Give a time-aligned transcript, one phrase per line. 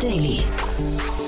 [0.00, 0.44] Daily.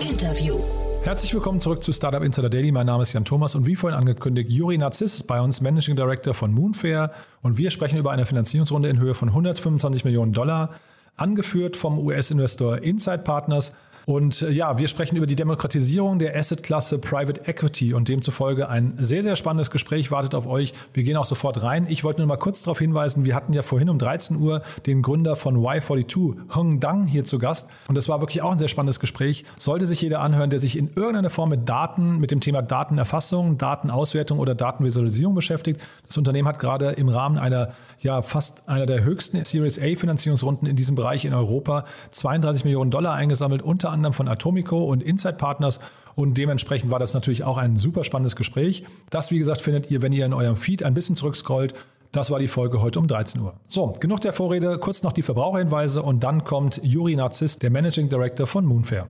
[0.00, 0.54] Interview.
[1.02, 2.70] Herzlich willkommen zurück zu Startup Insider Daily.
[2.70, 6.34] Mein Name ist Jan Thomas und wie vorhin angekündigt, Juri Narziss bei uns, Managing Director
[6.34, 7.10] von Moonfair.
[7.42, 10.70] Und wir sprechen über eine Finanzierungsrunde in Höhe von 125 Millionen Dollar,
[11.16, 13.74] angeführt vom US-Investor Insight Partners.
[14.06, 18.94] Und äh, ja, wir sprechen über die Demokratisierung der Assetklasse Private Equity und demzufolge ein
[18.98, 20.72] sehr, sehr spannendes Gespräch wartet auf euch.
[20.94, 21.86] Wir gehen auch sofort rein.
[21.88, 25.02] Ich wollte nur mal kurz darauf hinweisen, wir hatten ja vorhin um 13 Uhr den
[25.02, 27.68] Gründer von Y42, Hong Dang, hier zu Gast.
[27.88, 29.44] Und das war wirklich auch ein sehr spannendes Gespräch.
[29.58, 33.58] Sollte sich jeder anhören, der sich in irgendeiner Form mit Daten, mit dem Thema Datenerfassung,
[33.58, 35.80] Datenauswertung oder Datenvisualisierung beschäftigt.
[36.06, 40.66] Das Unternehmen hat gerade im Rahmen einer, ja, fast einer der höchsten Series A Finanzierungsrunden
[40.68, 45.02] in diesem Bereich in Europa 32 Millionen Dollar eingesammelt, unter unter anderem von Atomico und
[45.02, 45.80] Inside Partners.
[46.14, 48.84] Und dementsprechend war das natürlich auch ein super spannendes Gespräch.
[49.10, 51.74] Das, wie gesagt, findet ihr, wenn ihr in eurem Feed ein bisschen zurückscrollt.
[52.12, 53.54] Das war die Folge heute um 13 Uhr.
[53.68, 58.08] So, genug der Vorrede, kurz noch die Verbraucherhinweise und dann kommt Juri Narzis, der Managing
[58.08, 59.06] Director von Moonfair.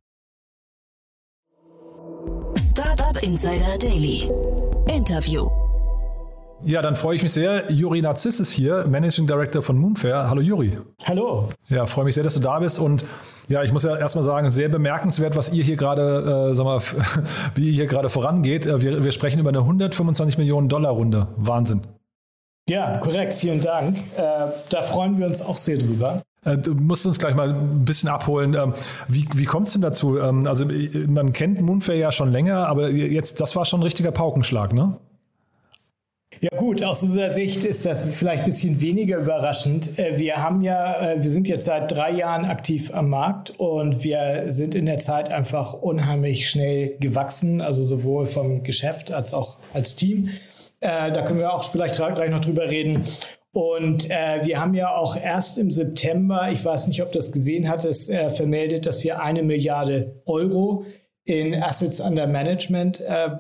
[2.57, 4.31] Startup Insider Daily.
[4.87, 5.49] Interview.
[6.63, 7.73] Ja, dann freue ich mich sehr.
[7.73, 10.29] Juri Narziss ist hier, Managing Director von Moonfair.
[10.29, 10.77] Hallo Juri.
[11.05, 11.49] Hallo.
[11.69, 12.79] Ja, freue mich sehr, dass du da bist.
[12.79, 13.05] Und
[13.49, 16.81] ja, ich muss ja erstmal sagen, sehr bemerkenswert, was ihr hier gerade, äh, sag mal,
[17.55, 18.67] wie ihr hier gerade vorangeht.
[18.67, 21.29] Äh, wir, wir sprechen über eine 125 Millionen Dollar Runde.
[21.37, 21.81] Wahnsinn.
[22.69, 23.35] Ja, korrekt.
[23.35, 23.97] Vielen Dank.
[24.17, 26.21] Äh, da freuen wir uns auch sehr drüber.
[26.45, 28.55] Äh, du musst uns gleich mal ein bisschen abholen.
[28.55, 28.75] Ähm,
[29.09, 30.19] wie, wie kommt es denn dazu?
[30.19, 30.67] Ähm, also
[31.07, 34.99] man kennt Moonfair ja schon länger, aber jetzt, das war schon ein richtiger Paukenschlag, ne?
[36.43, 39.99] Ja gut, aus unserer Sicht ist das vielleicht ein bisschen weniger überraschend.
[39.99, 44.03] Äh, wir haben ja, äh, wir sind jetzt seit drei Jahren aktiv am Markt und
[44.05, 49.59] wir sind in der Zeit einfach unheimlich schnell gewachsen, also sowohl vom Geschäft als auch
[49.75, 50.31] als Team.
[50.81, 53.05] Äh, da können wir auch vielleicht gleich noch drüber reden.
[53.53, 57.85] Und wir haben ja auch erst im September, ich weiß nicht, ob das gesehen hat,
[57.85, 60.85] es äh, vermeldet, dass wir eine Milliarde Euro
[61.25, 63.31] in Assets under Management äh,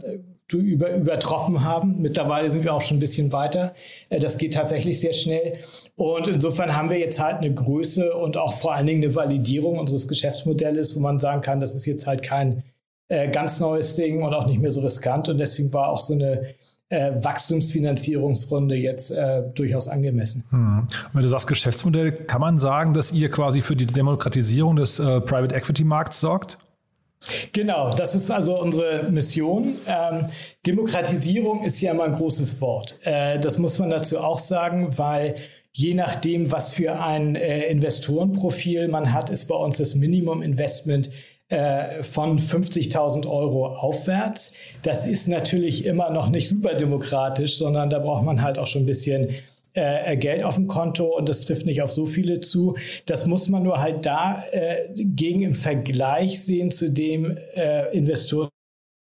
[0.58, 2.00] über, übertroffen haben.
[2.00, 3.74] Mittlerweile sind wir auch schon ein bisschen weiter.
[4.08, 5.58] Äh, das geht tatsächlich sehr schnell.
[5.96, 9.78] Und insofern haben wir jetzt halt eine Größe und auch vor allen Dingen eine Validierung
[9.78, 12.62] unseres Geschäftsmodells, wo man sagen kann, das ist jetzt halt kein
[13.08, 15.28] äh, ganz neues Ding und auch nicht mehr so riskant.
[15.28, 16.54] Und deswegen war auch so eine
[16.90, 20.44] äh, Wachstumsfinanzierungsrunde jetzt äh, durchaus angemessen.
[20.50, 20.86] Hm.
[21.12, 25.20] Wenn du sagst Geschäftsmodell, kann man sagen, dass ihr quasi für die Demokratisierung des äh,
[25.20, 26.58] Private Equity Markts sorgt?
[27.52, 29.76] Genau, das ist also unsere Mission.
[29.86, 30.26] Ähm,
[30.66, 32.98] Demokratisierung ist ja immer ein großes Wort.
[33.02, 35.36] Äh, das muss man dazu auch sagen, weil
[35.72, 41.10] je nachdem, was für ein äh, Investorenprofil man hat, ist bei uns das Minimum Investment
[41.50, 44.54] äh, von 50.000 Euro aufwärts.
[44.82, 48.82] Das ist natürlich immer noch nicht super demokratisch, sondern da braucht man halt auch schon
[48.82, 49.34] ein bisschen
[49.74, 52.76] äh, Geld auf dem Konto und das trifft nicht auf so viele zu.
[53.06, 58.50] Das muss man nur halt da äh, gegen im Vergleich sehen zu dem äh, Investoren,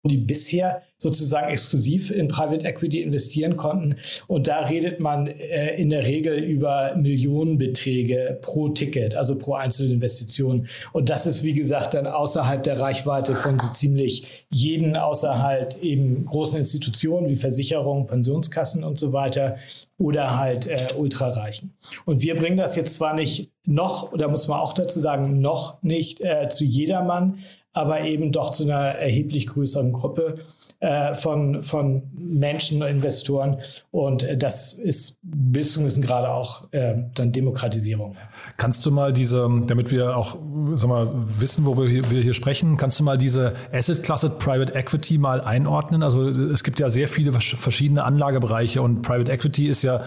[0.03, 3.95] die bisher sozusagen exklusiv in Private Equity investieren konnten.
[4.27, 10.67] Und da redet man äh, in der Regel über Millionenbeträge pro Ticket, also pro Einzelinvestition.
[10.93, 16.25] Und das ist, wie gesagt, dann außerhalb der Reichweite von so ziemlich jeden, außerhalb eben
[16.25, 19.57] großen Institutionen wie Versicherungen, Pensionskassen und so weiter
[19.97, 21.73] oder halt äh, Ultrareichen.
[22.05, 25.83] Und wir bringen das jetzt zwar nicht noch, oder muss man auch dazu sagen, noch
[25.83, 27.39] nicht äh, zu jedermann,
[27.79, 30.39] aber eben doch zu einer erheblich größeren Gruppe
[30.81, 33.57] äh, von, von Menschen, Investoren.
[33.91, 38.15] Und das ist bis zu gewissen gerade auch äh, dann Demokratisierung.
[38.57, 40.37] Kannst du mal diese, damit wir auch
[40.75, 44.73] sag mal, wissen, wo wir hier, wir hier sprechen, kannst du mal diese Asset-Klasse Private
[44.73, 46.03] Equity mal einordnen?
[46.03, 50.01] Also es gibt ja sehr viele verschiedene Anlagebereiche und Private Equity ist ja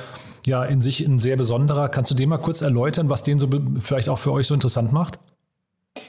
[0.44, 1.88] ja in sich ein sehr besonderer.
[1.88, 4.92] Kannst du den mal kurz erläutern, was den so vielleicht auch für euch so interessant
[4.92, 5.18] macht?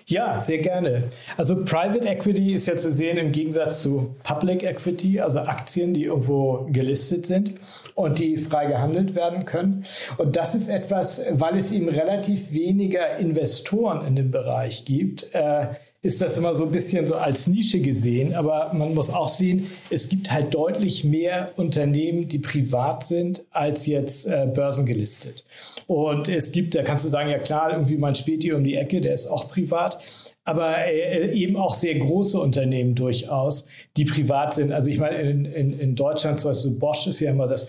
[0.06, 1.04] Ja, sehr gerne.
[1.38, 6.04] Also Private Equity ist ja zu sehen im Gegensatz zu Public Equity, also Aktien, die
[6.04, 7.54] irgendwo gelistet sind
[7.96, 9.86] und die frei gehandelt werden können.
[10.18, 15.68] Und das ist etwas, weil es eben relativ weniger Investoren in dem Bereich gibt, äh,
[16.04, 18.36] ist das immer so ein bisschen so als Nische gesehen.
[18.36, 23.88] Aber man muss auch sehen, es gibt halt deutlich mehr Unternehmen, die privat sind, als
[23.88, 25.46] jetzt äh, börsengelistet.
[25.88, 29.02] Und es gibt, da kannst du sagen, ja klar, irgendwie mein Späti um die Ecke,
[29.02, 30.00] der ist auch privat
[30.46, 34.72] aber äh, eben auch sehr große Unternehmen durchaus, die privat sind.
[34.72, 37.64] Also ich meine, in, in, in Deutschland zum Beispiel Bosch ist ja immer das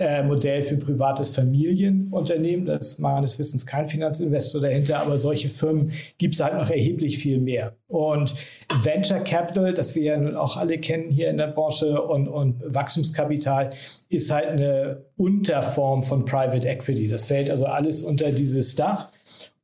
[0.00, 2.64] Vorzeigemodell für privates Familienunternehmen.
[2.64, 7.18] Das ist meines Wissens kein Finanzinvestor dahinter, aber solche Firmen gibt es halt noch erheblich
[7.18, 7.76] viel mehr.
[7.86, 8.34] Und
[8.82, 12.62] Venture Capital, das wir ja nun auch alle kennen hier in der Branche, und, und
[12.64, 13.70] Wachstumskapital
[14.08, 17.08] ist halt eine Unterform von Private Equity.
[17.08, 19.10] Das fällt also alles unter dieses Dach.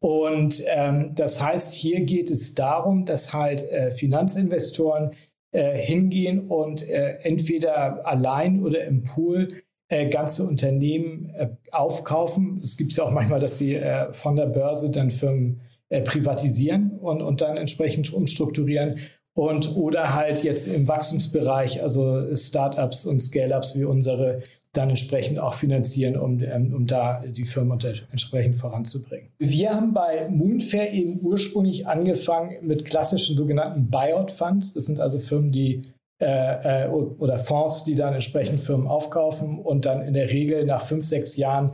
[0.01, 5.13] Und ähm, das heißt, hier geht es darum, dass halt äh, Finanzinvestoren
[5.53, 9.49] äh, hingehen und äh, entweder allein oder im Pool
[9.89, 12.61] äh, ganze Unternehmen äh, aufkaufen.
[12.63, 15.61] Es gibt ja auch manchmal, dass sie äh, von der Börse dann Firmen
[16.05, 18.97] privatisieren und, und dann entsprechend umstrukturieren.
[19.35, 24.43] Und oder halt jetzt im Wachstumsbereich, also Startups und Scale-ups wie unsere,
[24.73, 27.79] dann entsprechend auch finanzieren, um, ähm, um da die Firma
[28.11, 29.29] entsprechend voranzubringen.
[29.39, 34.75] Wir haben bei Moonfair eben ursprünglich angefangen mit klassischen sogenannten Buyout-Funds.
[34.75, 35.83] Das sind also Firmen, die
[36.19, 40.85] äh, äh oder Fonds, die dann entsprechend Firmen aufkaufen und dann in der Regel nach
[40.85, 41.73] fünf, sechs Jahren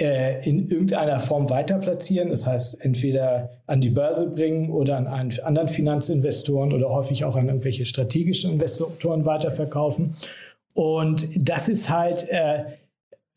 [0.00, 2.30] äh, in irgendeiner Form weiter platzieren.
[2.30, 7.36] Das heißt, entweder an die Börse bringen oder an einen anderen Finanzinvestoren oder häufig auch
[7.36, 10.16] an irgendwelche strategischen Investoren weiterverkaufen.
[10.72, 12.64] Und das ist halt äh,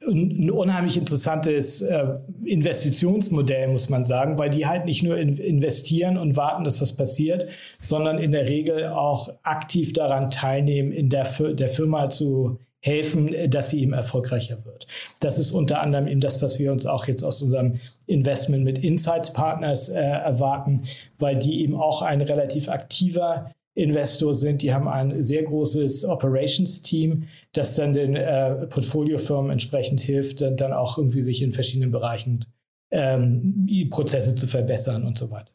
[0.09, 6.17] ein unheimlich interessantes äh, Investitionsmodell, muss man sagen, weil die halt nicht nur in investieren
[6.17, 11.25] und warten, dass was passiert, sondern in der Regel auch aktiv daran teilnehmen, in der,
[11.53, 14.88] der Firma zu helfen, dass sie eben erfolgreicher wird.
[15.21, 18.77] Das ist unter anderem eben das, was wir uns auch jetzt aus unserem Investment mit
[18.77, 20.83] Insights Partners äh, erwarten,
[21.17, 24.61] weil die eben auch ein relativ aktiver Investor sind.
[24.61, 27.23] Die haben ein sehr großes Operations-Team,
[27.53, 32.45] das dann den äh, Portfoliofirmen entsprechend hilft, dann, dann auch irgendwie sich in verschiedenen Bereichen
[32.94, 35.50] ähm, Prozesse zu verbessern und so weiter.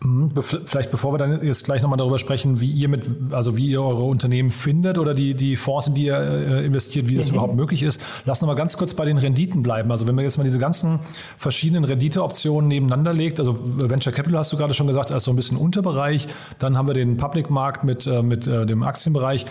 [0.00, 0.32] Mhm.
[0.66, 3.82] Vielleicht bevor wir dann jetzt gleich nochmal darüber sprechen, wie ihr mit, also wie ihr
[3.82, 7.34] eure Unternehmen findet oder die, die Fonds, in die ihr äh, investiert, wie das mhm.
[7.34, 9.90] überhaupt möglich ist, lass noch mal ganz kurz bei den Renditen bleiben.
[9.90, 11.00] Also wenn man jetzt mal diese ganzen
[11.38, 13.58] verschiedenen Renditeoptionen nebeneinander legt, also
[13.88, 16.26] Venture Capital hast du gerade schon gesagt, als so ein bisschen Unterbereich,
[16.58, 19.46] dann haben wir den Public Markt mit, äh, mit äh, dem Aktienbereich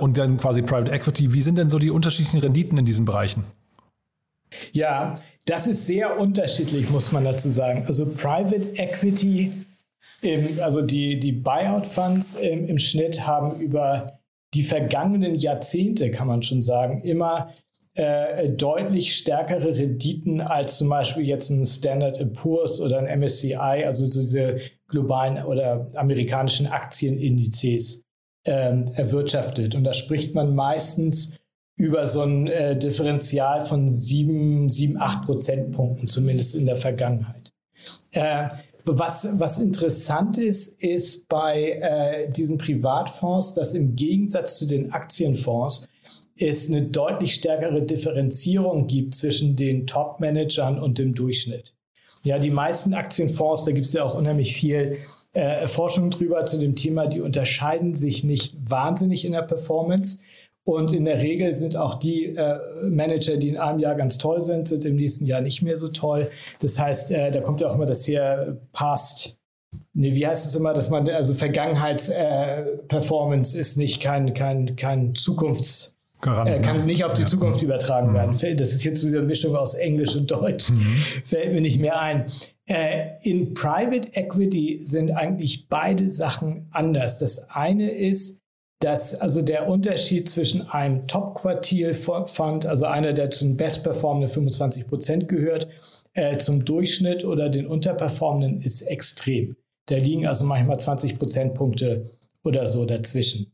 [0.00, 1.34] und dann quasi Private Equity.
[1.34, 3.44] Wie sind denn so die unterschiedlichen Renditen in diesen Bereichen?
[4.72, 5.14] Ja,
[5.48, 7.84] das ist sehr unterschiedlich, muss man dazu sagen.
[7.86, 9.52] Also Private Equity,
[10.20, 14.18] im, also die, die Buyout-Funds im, im Schnitt haben über
[14.54, 17.54] die vergangenen Jahrzehnte, kann man schon sagen, immer
[17.94, 24.06] äh, deutlich stärkere Renditen als zum Beispiel jetzt ein Standard Poor's oder ein MSCI, also
[24.06, 28.04] diese globalen oder amerikanischen Aktienindizes
[28.44, 29.74] ähm, erwirtschaftet.
[29.74, 31.38] Und da spricht man meistens
[31.78, 37.52] über so ein äh, Differential von sieben, sieben, acht Prozentpunkten, zumindest in der Vergangenheit.
[38.10, 38.48] Äh,
[38.84, 45.88] was, was interessant ist, ist bei äh, diesen Privatfonds, dass im Gegensatz zu den Aktienfonds
[46.36, 51.74] es eine deutlich stärkere Differenzierung gibt zwischen den Top-Managern und dem Durchschnitt.
[52.24, 54.98] Ja, die meisten Aktienfonds, da gibt es ja auch unheimlich viel
[55.32, 60.20] äh, Forschung drüber zu dem Thema, die unterscheiden sich nicht wahnsinnig in der Performance.
[60.68, 64.42] Und in der Regel sind auch die äh, Manager, die in einem Jahr ganz toll
[64.42, 66.30] sind, sind im nächsten Jahr nicht mehr so toll.
[66.60, 69.38] Das heißt, äh, da kommt ja auch immer das her, Past,
[69.94, 75.14] nee, wie heißt es immer, dass man, also Vergangenheitsperformance äh, ist nicht kein, kein, kein
[75.14, 76.84] Zukunfts- Garant, äh, kann ne?
[76.84, 77.28] nicht auf die ja.
[77.28, 78.14] Zukunft übertragen mhm.
[78.14, 78.36] werden.
[78.58, 80.68] Das ist jetzt so diese Mischung aus Englisch und Deutsch.
[80.68, 81.02] Mhm.
[81.24, 82.26] Fällt mir nicht mehr ein.
[82.66, 87.20] Äh, in Private Equity sind eigentlich beide Sachen anders.
[87.20, 88.37] Das eine ist,
[88.80, 95.68] dass also der Unterschied zwischen einem Top-Quartil-Fund, also einer, der zum bestperformenden 25 Prozent gehört,
[96.14, 99.56] äh, zum Durchschnitt oder den unterperformenden ist extrem.
[99.86, 102.10] Da liegen also manchmal 20 Prozentpunkte
[102.44, 103.52] oder so dazwischen.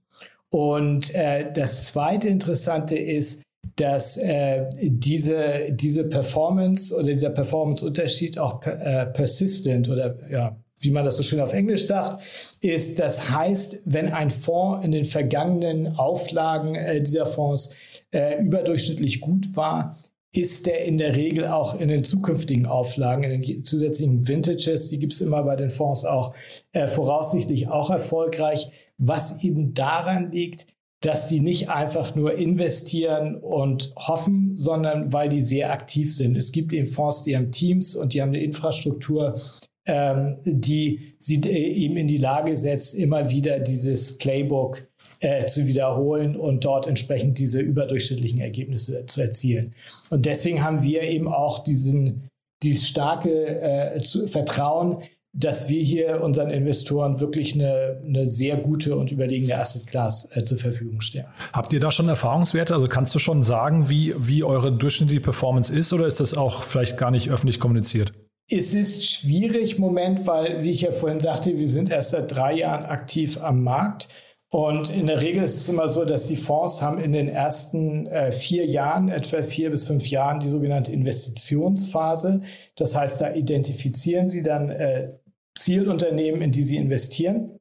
[0.51, 3.43] Und äh, das zweite Interessante ist,
[3.77, 10.91] dass äh, diese, diese Performance oder dieser Performance-Unterschied auch per, äh, persistent oder ja, wie
[10.91, 12.23] man das so schön auf Englisch sagt,
[12.61, 17.75] ist, das heißt, wenn ein Fonds in den vergangenen Auflagen äh, dieser Fonds
[18.11, 19.97] äh, überdurchschnittlich gut war,
[20.33, 24.99] ist der in der Regel auch in den zukünftigen Auflagen, in den zusätzlichen Vintages, die
[24.99, 26.35] gibt es immer bei den Fonds auch,
[26.73, 30.67] äh, voraussichtlich auch erfolgreich, was eben daran liegt,
[31.01, 36.37] dass die nicht einfach nur investieren und hoffen, sondern weil die sehr aktiv sind.
[36.37, 39.39] Es gibt eben Fonds, die haben Teams und die haben eine Infrastruktur,
[39.87, 44.87] ähm, die sie äh, eben in die Lage setzt, immer wieder dieses Playbook
[45.21, 49.75] äh, zu wiederholen und dort entsprechend diese überdurchschnittlichen Ergebnisse zu erzielen.
[50.11, 52.29] Und deswegen haben wir eben auch diesen,
[52.63, 54.99] dieses starke äh, zu, Vertrauen,
[55.37, 60.45] dass wir hier unseren Investoren wirklich eine, eine sehr gute und überlegene Asset Class äh,
[60.45, 61.27] zur Verfügung stellen.
[61.53, 62.73] Habt ihr da schon Erfahrungswerte?
[62.73, 66.63] Also kannst du schon sagen, wie, wie eure durchschnittliche Performance ist oder ist das auch
[66.63, 68.13] vielleicht gar nicht öffentlich kommuniziert?
[68.51, 72.31] Es ist schwierig im Moment, weil, wie ich ja vorhin sagte, wir sind erst seit
[72.31, 74.09] drei Jahren aktiv am Markt.
[74.51, 78.07] Und in der Regel ist es immer so, dass die Fonds haben in den ersten
[78.07, 82.43] äh, vier Jahren, etwa vier bis fünf Jahren, die sogenannte Investitionsphase.
[82.77, 85.15] Das heißt, da identifizieren sie dann äh,
[85.57, 87.59] Zielunternehmen, in die sie investieren.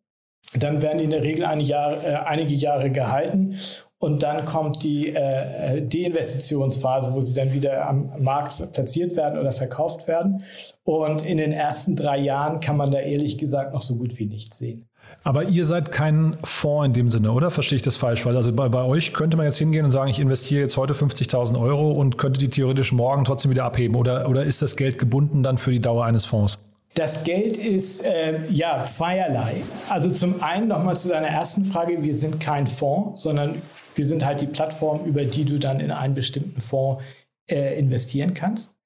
[0.53, 3.57] Dann werden die in der Regel ein Jahr, äh, einige Jahre gehalten
[4.03, 9.53] und dann kommt die äh, Deinvestitionsphase, wo sie dann wieder am Markt platziert werden oder
[9.53, 10.43] verkauft werden.
[10.83, 14.25] Und in den ersten drei Jahren kann man da ehrlich gesagt noch so gut wie
[14.25, 14.89] nichts sehen.
[15.23, 17.49] Aber ihr seid kein Fonds in dem Sinne, oder?
[17.49, 18.25] Verstehe ich das falsch?
[18.25, 20.93] Weil also bei, bei euch könnte man jetzt hingehen und sagen, ich investiere jetzt heute
[20.93, 23.95] 50.000 Euro und könnte die theoretisch morgen trotzdem wieder abheben.
[23.95, 26.59] Oder, oder ist das Geld gebunden dann für die Dauer eines Fonds?
[26.95, 29.63] Das Geld ist äh, ja zweierlei.
[29.87, 33.55] Also zum einen nochmal zu deiner ersten Frage, wir sind kein Fonds, sondern
[33.95, 37.03] wir sind halt die Plattform, über die du dann in einen bestimmten Fonds
[37.49, 38.77] äh, investieren kannst.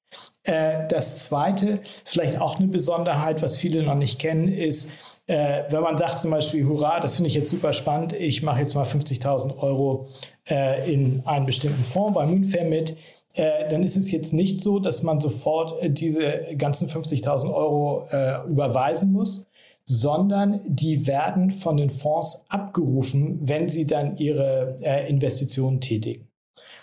[0.43, 4.91] Äh, das zweite, vielleicht auch eine Besonderheit, was viele noch nicht kennen, ist,
[5.27, 8.61] äh, wenn man sagt zum Beispiel, hurra, das finde ich jetzt super spannend, ich mache
[8.61, 10.07] jetzt mal 50.000 Euro
[10.49, 12.95] äh, in einen bestimmten Fonds bei Moonfair mit,
[13.33, 18.07] äh, dann ist es jetzt nicht so, dass man sofort äh, diese ganzen 50.000 Euro
[18.09, 19.46] äh, überweisen muss,
[19.87, 26.27] sondern die werden von den Fonds abgerufen, wenn sie dann ihre äh, Investitionen tätigen.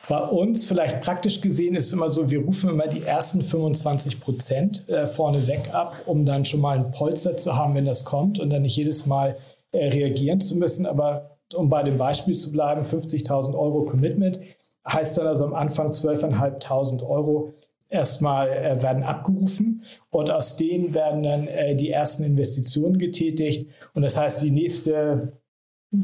[0.09, 4.21] Bei uns vielleicht praktisch gesehen ist es immer so, wir rufen immer die ersten 25
[4.21, 8.41] Prozent äh, vorneweg ab, um dann schon mal ein Polster zu haben, wenn das kommt
[8.41, 9.37] und dann nicht jedes Mal
[9.73, 10.87] äh, reagieren zu müssen.
[10.87, 14.41] Aber um bei dem Beispiel zu bleiben, 50.000 Euro Commitment
[14.87, 17.55] heißt dann also am Anfang 12.500 Euro
[17.95, 23.71] erstmal äh, werden abgerufen und aus denen werden dann äh, die ersten Investitionen getätigt.
[23.95, 25.33] Und das heißt, die nächste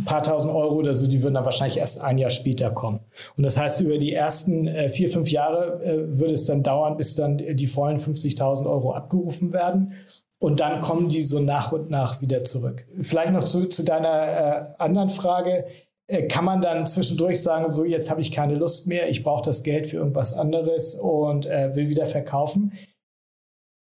[0.04, 3.00] paar tausend Euro oder so, die würden dann wahrscheinlich erst ein Jahr später kommen.
[3.36, 6.96] Und das heißt, über die ersten äh, vier, fünf Jahre äh, würde es dann dauern,
[6.96, 9.92] bis dann die vollen 50.000 Euro abgerufen werden.
[10.38, 12.86] Und dann kommen die so nach und nach wieder zurück.
[13.00, 15.66] Vielleicht noch zu, zu deiner äh, anderen Frage.
[16.10, 19.44] Äh, kann man dann zwischendurch sagen, so jetzt habe ich keine Lust mehr, ich brauche
[19.44, 22.72] das Geld für irgendwas anderes und äh, will wieder verkaufen?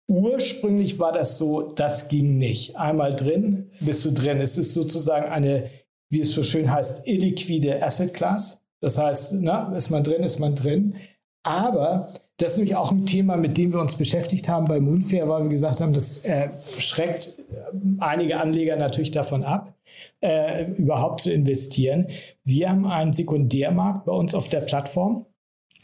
[0.07, 2.75] Ursprünglich war das so, das ging nicht.
[2.75, 4.41] Einmal drin, bist du drin.
[4.41, 5.69] Es ist sozusagen eine
[6.13, 8.63] wie es so schön heißt, illiquide Asset Class.
[8.79, 10.95] Das heißt, na, ist man drin, ist man drin.
[11.41, 15.27] Aber das ist nämlich auch ein Thema, mit dem wir uns beschäftigt haben bei Moonfair,
[15.27, 17.53] weil wir gesagt haben, das äh, schreckt äh,
[17.99, 19.73] einige Anleger natürlich davon ab,
[20.23, 22.07] äh, überhaupt zu investieren.
[22.43, 25.25] Wir haben einen Sekundärmarkt bei uns auf der Plattform.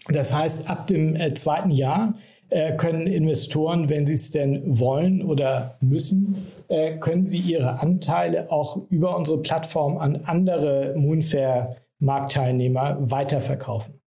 [0.07, 2.15] Das heißt, ab dem äh, zweiten Jahr
[2.49, 8.51] äh, können Investoren, wenn sie es denn wollen oder müssen, äh, können sie ihre Anteile
[8.51, 13.99] auch über unsere Plattform an andere Moonfair Marktteilnehmer weiterverkaufen.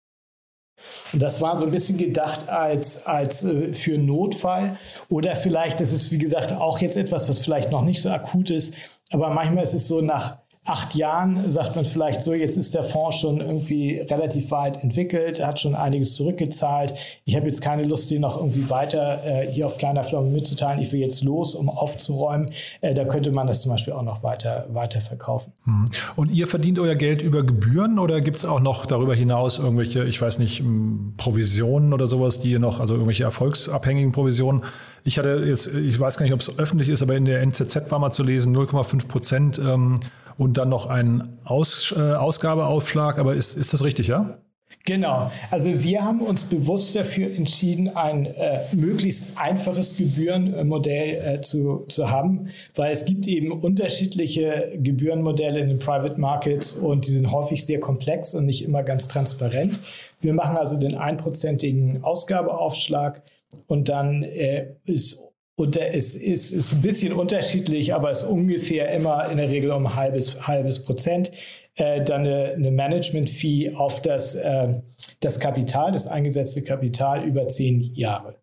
[1.13, 4.77] Und das war so ein bisschen gedacht als, als äh, für Notfall
[5.09, 8.51] oder vielleicht, das ist wie gesagt auch jetzt etwas, was vielleicht noch nicht so akut
[8.51, 8.75] ist,
[9.13, 12.85] aber manchmal ist es so nach acht Jahren sagt man vielleicht so, jetzt ist der
[12.85, 16.95] Fonds schon irgendwie relativ weit entwickelt, hat schon einiges zurückgezahlt.
[17.25, 20.81] Ich habe jetzt keine Lust, den noch irgendwie weiter äh, hier auf kleiner Flamme mitzuteilen.
[20.81, 22.53] Ich will jetzt los, um aufzuräumen.
[22.81, 25.53] Äh, da könnte man das zum Beispiel auch noch weiter, weiter verkaufen.
[25.65, 25.87] Hm.
[26.15, 30.05] Und ihr verdient euer Geld über Gebühren oder gibt es auch noch darüber hinaus irgendwelche,
[30.05, 34.63] ich weiß nicht, hm, Provisionen oder sowas, die ihr noch, also irgendwelche erfolgsabhängigen Provisionen?
[35.03, 37.91] Ich hatte jetzt, ich weiß gar nicht, ob es öffentlich ist, aber in der NZZ
[37.91, 39.59] war mal zu lesen, 0,5 Prozent.
[39.59, 39.99] Ähm,
[40.39, 43.19] und dann noch ein Aus, äh, Ausgabeaufschlag.
[43.19, 44.39] Aber ist, ist das richtig, ja?
[44.85, 45.31] Genau.
[45.51, 52.11] Also wir haben uns bewusst dafür entschieden, ein äh, möglichst einfaches Gebührenmodell äh, zu, zu
[52.11, 57.65] haben, weil es gibt eben unterschiedliche Gebührenmodelle in den Private Markets und die sind häufig
[57.65, 59.79] sehr komplex und nicht immer ganz transparent.
[60.21, 63.23] Wir machen also den einprozentigen Ausgabeaufschlag
[63.69, 65.32] und dann äh, ist
[65.63, 69.71] und es ist, ist ein bisschen unterschiedlich, aber es ist ungefähr immer in der Regel
[69.71, 71.31] um halbes, halbes Prozent.
[71.77, 74.81] Äh, dann eine, eine Management-Fee auf das, äh,
[75.21, 78.43] das Kapital, das eingesetzte Kapital über zehn Jahre.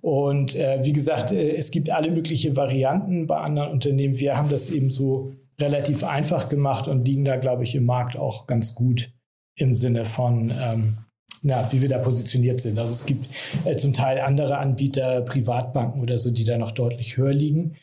[0.00, 4.18] Und äh, wie gesagt, äh, es gibt alle möglichen Varianten bei anderen Unternehmen.
[4.18, 5.30] Wir haben das eben so
[5.60, 9.12] relativ einfach gemacht und liegen da, glaube ich, im Markt auch ganz gut
[9.54, 10.96] im Sinne von ähm,
[11.42, 12.78] na, wie wir da positioniert sind.
[12.78, 13.26] Also es gibt
[13.64, 17.76] äh, zum Teil andere Anbieter, Privatbanken oder so, die da noch deutlich höher liegen.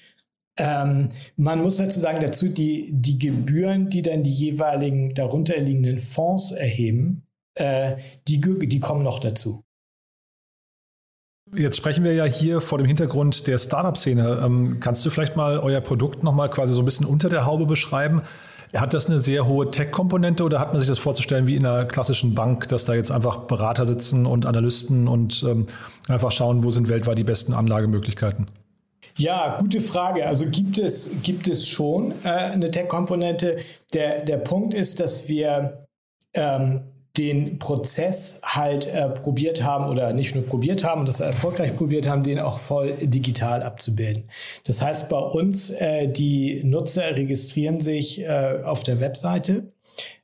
[0.58, 6.52] Ähm, man muss dazu sagen, dazu die, die Gebühren, die dann die jeweiligen darunterliegenden Fonds
[6.52, 7.24] erheben,
[7.56, 9.64] äh, die, die kommen noch dazu.
[11.56, 14.42] Jetzt sprechen wir ja hier vor dem Hintergrund der Startup-Szene.
[14.44, 17.66] Ähm, kannst du vielleicht mal euer Produkt nochmal quasi so ein bisschen unter der Haube
[17.66, 18.24] beschreiben?
[18.76, 21.86] Hat das eine sehr hohe Tech-Komponente oder hat man sich das vorzustellen wie in einer
[21.86, 25.68] klassischen Bank, dass da jetzt einfach Berater sitzen und Analysten und ähm,
[26.10, 28.48] einfach schauen, wo sind weltweit die besten Anlagemöglichkeiten?
[29.18, 30.28] Ja, gute Frage.
[30.28, 33.60] Also gibt es, gibt es schon äh, eine Tech-Komponente.
[33.94, 35.88] Der, der Punkt ist, dass wir
[36.34, 36.82] ähm,
[37.18, 42.24] den Prozess halt äh, probiert haben oder nicht nur probiert haben das erfolgreich probiert haben,
[42.24, 44.26] den auch voll digital abzubilden.
[44.66, 49.72] Das heißt, bei uns, äh, die Nutzer registrieren sich äh, auf der Webseite.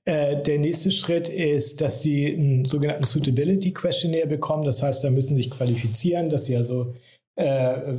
[0.06, 4.66] Äh, der nächste Schritt ist, dass sie einen sogenannten Suitability Questionnaire bekommen.
[4.66, 6.94] Das heißt, da müssen sich qualifizieren, dass sie also
[7.36, 7.94] äh,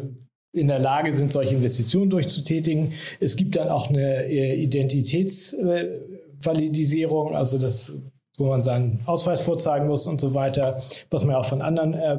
[0.53, 2.93] in der Lage sind, solche Investitionen durchzutätigen.
[3.21, 7.93] Es gibt dann auch eine äh, Identitätsvalidisierung, also das,
[8.37, 12.19] wo man seinen Ausweis vorzeigen muss und so weiter, was man auch von anderen äh,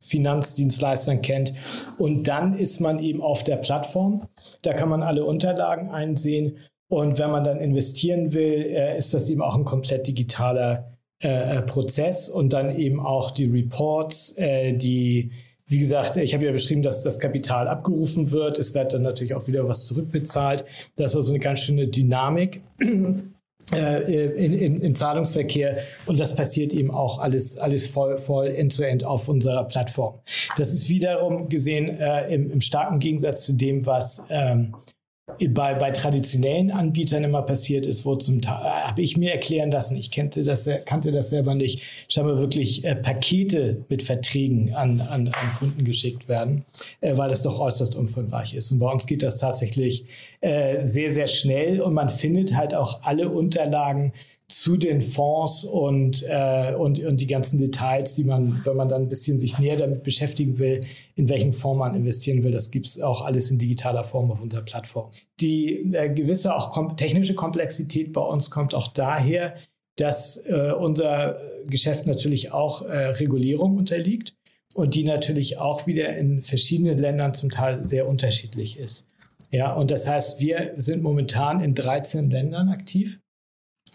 [0.00, 1.52] Finanzdienstleistern kennt.
[1.98, 4.26] Und dann ist man eben auf der Plattform.
[4.62, 6.56] Da kann man alle Unterlagen einsehen.
[6.88, 11.60] Und wenn man dann investieren will, äh, ist das eben auch ein komplett digitaler äh,
[11.62, 15.32] Prozess und dann eben auch die Reports, äh, die
[15.66, 18.58] wie gesagt, ich habe ja beschrieben, dass das Kapital abgerufen wird.
[18.58, 20.64] Es wird dann natürlich auch wieder was zurückbezahlt.
[20.96, 22.60] Das ist also eine ganz schöne Dynamik.
[23.72, 29.02] Äh, in, in, im Zahlungsverkehr und das passiert eben auch alles, alles voll, voll end-to-end
[29.02, 30.18] -end auf unserer Plattform.
[30.56, 34.74] Das ist wiederum gesehen äh, im, im, starken Gegensatz zu dem, was ähm,
[35.48, 39.70] bei, bei traditionellen Anbietern immer passiert ist, wo zum Teil, äh, habe ich mir erklären
[39.70, 45.00] lassen, ich kannte das, kannte das selber nicht, scheinbar wirklich äh, Pakete mit Verträgen an,
[45.00, 46.64] an, an Kunden geschickt werden,
[47.00, 48.70] äh, weil das doch äußerst umfangreich ist.
[48.72, 50.04] Und bei uns geht das tatsächlich
[50.40, 54.12] äh, sehr, sehr schnell und man findet halt auch alle Unterlagen
[54.50, 59.02] zu den Fonds und, äh, und, und die ganzen Details, die man, wenn man dann
[59.02, 62.86] ein bisschen sich näher damit beschäftigen will, in welchen Fonds man investieren will, das gibt
[62.86, 65.10] es auch alles in digitaler Form auf unserer Plattform.
[65.40, 69.54] Die äh, gewisse auch kom technische Komplexität bei uns kommt auch daher,
[69.96, 74.34] dass äh, unser Geschäft natürlich auch äh, Regulierung unterliegt
[74.74, 79.06] und die natürlich auch wieder in verschiedenen Ländern zum Teil sehr unterschiedlich ist.
[79.50, 83.20] Ja, und das heißt, wir sind momentan in 13 Ländern aktiv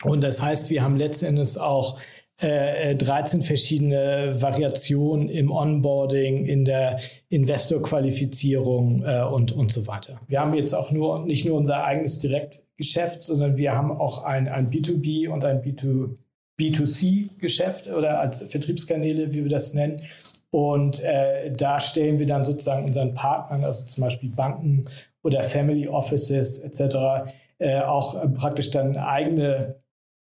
[0.04, 2.00] und das heißt, wir haben letztendlich auch
[2.42, 10.20] äh, 13 verschiedene Variationen im Onboarding, in der Investorqualifizierung äh, und, und so weiter.
[10.28, 14.50] Wir haben jetzt auch nur nicht nur unser eigenes Direktgeschäft, sondern wir haben auch ein,
[14.50, 16.10] ein B2B und ein B2,
[16.60, 20.02] B2C-Geschäft oder als Vertriebskanäle, wie wir das nennen.
[20.52, 24.86] Und äh, da stellen wir dann sozusagen unseren Partnern, also zum Beispiel Banken
[25.24, 29.76] oder Family Offices etc., äh, auch praktisch dann eigene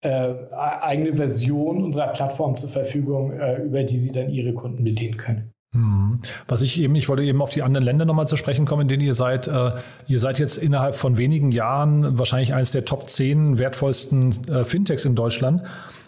[0.02, 5.16] äh, eigene Version unserer Plattform zur Verfügung, äh, über die sie dann ihre Kunden bedienen
[5.16, 5.51] können.
[5.74, 6.18] Hm.
[6.48, 8.88] Was ich eben, ich wollte eben auf die anderen Länder nochmal zu sprechen kommen, in
[8.88, 9.48] denen ihr seid.
[9.48, 9.72] Äh,
[10.06, 15.06] ihr seid jetzt innerhalb von wenigen Jahren wahrscheinlich eines der Top 10 wertvollsten äh, Fintechs
[15.06, 15.62] in Deutschland.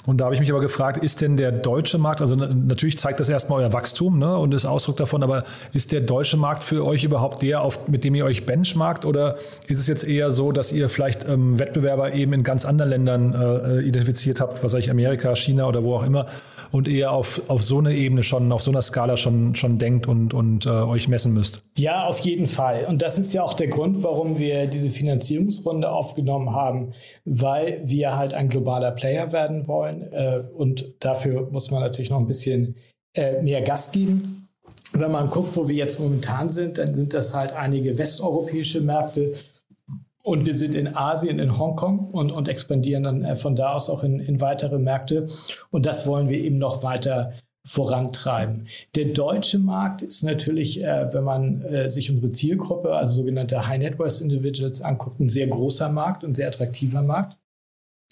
[0.04, 3.20] Und da habe ich mich aber gefragt, ist denn der deutsche Markt, also natürlich zeigt
[3.20, 6.84] das erstmal euer Wachstum ne, und ist Ausdruck davon, aber ist der deutsche Markt für
[6.84, 10.52] euch überhaupt der, auf, mit dem ihr euch benchmarkt oder ist es jetzt eher so,
[10.52, 14.80] dass ihr vielleicht ähm, Wettbewerber eben in ganz anderen Ländern äh, identifiziert habt, was weiß
[14.80, 16.26] ich, Amerika, China oder wo auch immer?
[16.74, 20.08] Und eher auf, auf so einer Ebene schon, auf so einer Skala schon, schon denkt
[20.08, 21.62] und, und äh, euch messen müsst.
[21.78, 22.86] Ja, auf jeden Fall.
[22.88, 26.92] Und das ist ja auch der Grund, warum wir diese Finanzierungsrunde aufgenommen haben,
[27.24, 30.12] weil wir halt ein globaler Player werden wollen.
[30.12, 32.74] Äh, und dafür muss man natürlich noch ein bisschen
[33.14, 34.48] äh, mehr Gas geben.
[34.92, 39.34] Wenn man guckt, wo wir jetzt momentan sind, dann sind das halt einige westeuropäische Märkte,
[40.24, 43.90] und wir sind in Asien, in Hongkong und, und expandieren dann äh, von da aus
[43.90, 45.28] auch in, in weitere Märkte.
[45.70, 47.34] Und das wollen wir eben noch weiter
[47.66, 48.66] vorantreiben.
[48.94, 53.78] Der deutsche Markt ist natürlich, äh, wenn man äh, sich unsere Zielgruppe, also sogenannte High
[53.78, 57.36] Net Worth Individuals anguckt, ein sehr großer Markt und sehr attraktiver Markt.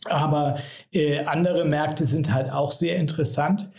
[0.05, 0.59] Aber
[0.93, 3.71] äh, andere Märkte sind halt auch sehr interessant.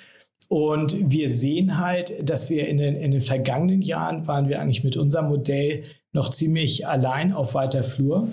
[0.49, 4.83] Und wir sehen halt, dass wir in den, in den vergangenen Jahren waren wir eigentlich
[4.83, 5.83] mit unserem Modell
[6.13, 8.27] noch ziemlich allein auf weiter Flur.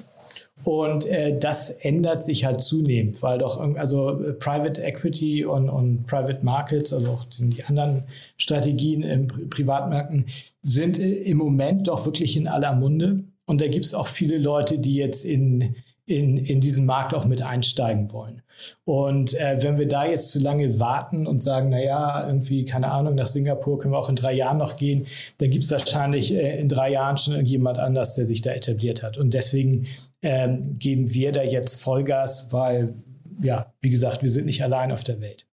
[0.64, 6.06] Und äh, das ändert sich halt zunehmend, weil doch also äh, Private Equity und, und
[6.06, 8.04] Private Markets, also auch die anderen
[8.36, 10.26] Strategien im Pri Privatmärkten,
[10.62, 13.24] sind äh, im Moment doch wirklich in aller Munde.
[13.46, 15.76] Und da gibt es auch viele Leute, die jetzt in,
[16.10, 18.42] in, in diesen Markt auch mit einsteigen wollen.
[18.84, 23.14] Und äh, wenn wir da jetzt zu lange warten und sagen, naja, irgendwie, keine Ahnung,
[23.14, 25.06] nach Singapur können wir auch in drei Jahren noch gehen,
[25.38, 29.04] dann gibt es wahrscheinlich äh, in drei Jahren schon irgendjemand anders, der sich da etabliert
[29.04, 29.18] hat.
[29.18, 29.86] Und deswegen
[30.20, 32.94] ähm, geben wir da jetzt Vollgas, weil,
[33.40, 35.46] ja, wie gesagt, wir sind nicht allein auf der Welt.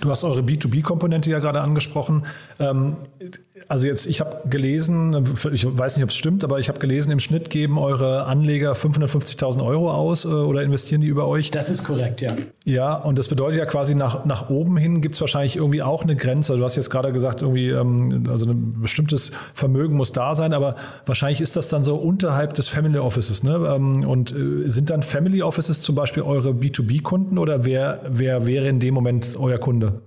[0.00, 2.26] Du hast eure B2B-Komponente ja gerade angesprochen.
[2.58, 2.96] Ähm,
[3.68, 7.10] also jetzt, ich habe gelesen, ich weiß nicht, ob es stimmt, aber ich habe gelesen,
[7.10, 11.50] im Schnitt geben eure Anleger 550.000 Euro aus äh, oder investieren die über euch?
[11.50, 12.32] Das ist korrekt, ja.
[12.64, 16.02] Ja, und das bedeutet ja quasi nach, nach oben hin gibt es wahrscheinlich irgendwie auch
[16.02, 16.52] eine Grenze.
[16.52, 20.52] Also du hast jetzt gerade gesagt, irgendwie, ähm, also ein bestimmtes Vermögen muss da sein,
[20.52, 23.42] aber wahrscheinlich ist das dann so unterhalb des Family Offices.
[23.42, 23.54] Ne?
[23.74, 28.68] Ähm, und äh, sind dann Family Offices zum Beispiel eure B2B-Kunden oder wer, wer wäre
[28.68, 30.00] in dem Moment euer Kunde?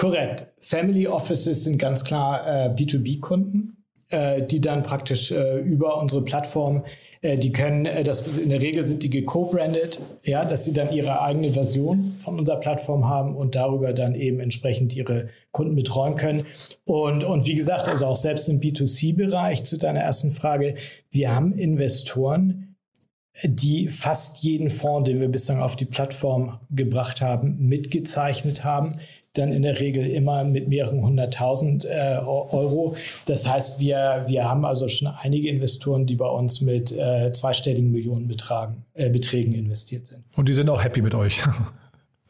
[0.00, 0.46] Korrekt.
[0.62, 6.84] Family Offices sind ganz klar äh, B2B-Kunden, äh, die dann praktisch äh, über unsere Plattform,
[7.20, 10.90] äh, die können, äh, das in der Regel sind die geco-branded, ja, dass sie dann
[10.90, 16.16] ihre eigene Version von unserer Plattform haben und darüber dann eben entsprechend ihre Kunden betreuen
[16.16, 16.46] können.
[16.86, 20.76] Und, und wie gesagt, also auch selbst im B2C-Bereich zu deiner ersten Frage,
[21.10, 22.74] wir haben Investoren,
[23.44, 28.98] die fast jeden Fonds, den wir bislang auf die Plattform gebracht haben, mitgezeichnet haben
[29.34, 32.96] dann in der Regel immer mit mehreren hunderttausend äh, Euro.
[33.26, 37.92] Das heißt, wir, wir haben also schon einige Investoren, die bei uns mit äh, zweistelligen
[37.92, 40.24] Millionenbeträgen äh, Beträgen investiert sind.
[40.36, 41.42] Und die sind auch happy mit euch.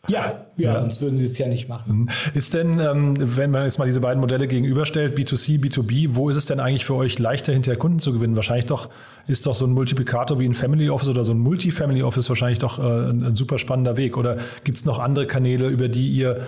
[0.09, 1.99] Ja, ja, ja, sonst würden sie es ja nicht machen.
[1.99, 2.09] Mhm.
[2.33, 6.37] Ist denn, ähm, wenn man jetzt mal diese beiden Modelle gegenüberstellt, B2C, B2B, wo ist
[6.37, 8.35] es denn eigentlich für euch leichter, hinterher Kunden zu gewinnen?
[8.35, 8.89] Wahrscheinlich doch,
[9.27, 12.59] ist doch so ein Multiplikator wie ein Family Office oder so ein Multifamily Office wahrscheinlich
[12.59, 14.17] doch äh, ein, ein super spannender Weg.
[14.17, 16.47] Oder gibt es noch andere Kanäle, über die ihr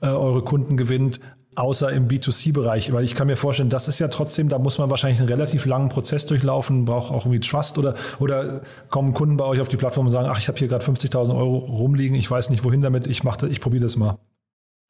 [0.00, 1.20] äh, eure Kunden gewinnt,
[1.56, 2.92] außer im B2C-Bereich?
[2.92, 5.66] Weil ich kann mir vorstellen, das ist ja trotzdem, da muss man wahrscheinlich einen relativ
[5.66, 9.76] langen Prozess durchlaufen, braucht auch irgendwie Trust oder, oder kommen Kunden bei euch auf die
[9.76, 12.80] Plattform und sagen, ach, ich habe hier gerade 50.000 Euro rumliegen, ich weiß nicht wohin
[12.80, 14.18] damit, ich, ich probiere das mal.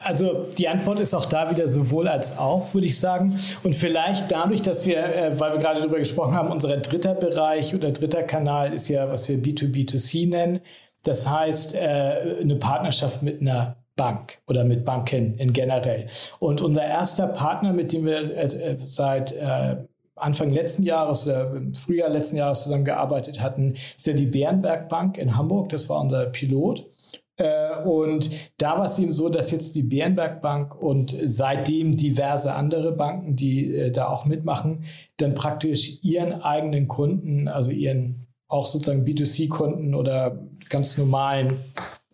[0.02, 3.38] Also die Antwort ist auch da wieder sowohl als auch, würde ich sagen.
[3.62, 7.74] Und vielleicht dadurch, dass wir, äh, weil wir gerade darüber gesprochen haben, unser dritter Bereich
[7.74, 10.60] oder dritter Kanal ist ja, was wir B2B2C nennen.
[11.02, 16.06] Das heißt, äh, eine Partnerschaft mit einer Bank oder mit Banken in generell.
[16.38, 19.76] Und unser erster Partner, mit dem wir äh, äh, seit äh,
[20.16, 25.18] Anfang letzten Jahres oder im Frühjahr letzten Jahres zusammengearbeitet hatten, ist ja die Bärenberg Bank
[25.18, 25.68] in Hamburg.
[25.68, 26.86] Das war unser Pilot.
[27.86, 32.92] Und da war es eben so, dass jetzt die Bärenberg Bank und seitdem diverse andere
[32.92, 34.84] Banken, die da auch mitmachen,
[35.16, 41.56] dann praktisch ihren eigenen Kunden, also ihren auch sozusagen B2C-Kunden oder ganz normalen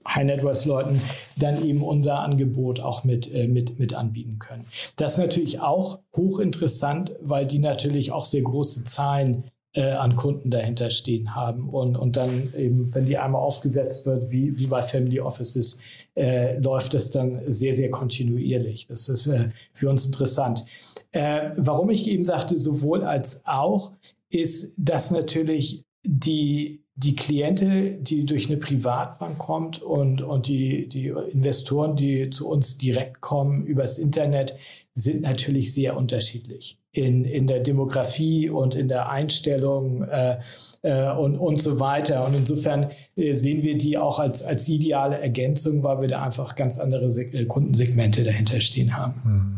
[0.07, 1.01] High Net Worth Leuten
[1.37, 4.64] dann eben unser Angebot auch mit, äh, mit, mit anbieten können.
[4.97, 9.45] Das ist natürlich auch hochinteressant, weil die natürlich auch sehr große Zahlen
[9.77, 11.69] äh, an Kunden dahinter stehen haben.
[11.69, 15.79] Und, und dann eben, wenn die einmal aufgesetzt wird, wie, wie bei Family Offices,
[16.16, 18.87] äh, läuft das dann sehr, sehr kontinuierlich.
[18.87, 20.64] Das ist äh, für uns interessant.
[21.12, 23.92] Äh, warum ich eben sagte, sowohl als auch,
[24.29, 31.09] ist, dass natürlich die die Kliente, die durch eine Privatbank kommt und, und die, die
[31.09, 34.57] Investoren, die zu uns direkt kommen übers Internet,
[34.97, 40.39] sind natürlich sehr unterschiedlich in, in der Demografie und in der Einstellung äh,
[40.81, 42.25] äh, und, und so weiter.
[42.25, 46.57] Und insofern äh, sehen wir die auch als, als ideale Ergänzung, weil wir da einfach
[46.57, 49.15] ganz andere Se äh, Kundensegmente dahinter stehen haben.
[49.23, 49.57] Hm.